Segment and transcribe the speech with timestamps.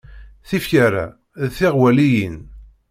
[0.47, 1.05] Tifyar-a
[1.43, 2.37] d tiɣwaliyin.